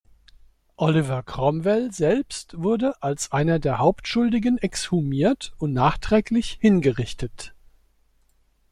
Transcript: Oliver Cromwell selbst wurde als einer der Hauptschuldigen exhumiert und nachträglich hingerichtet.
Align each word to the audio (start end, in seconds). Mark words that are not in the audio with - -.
Oliver 0.77 1.21
Cromwell 1.21 1.91
selbst 1.91 2.57
wurde 2.57 3.03
als 3.03 3.31
einer 3.31 3.59
der 3.59 3.77
Hauptschuldigen 3.77 4.57
exhumiert 4.57 5.53
und 5.59 5.73
nachträglich 5.73 6.57
hingerichtet. 6.59 7.53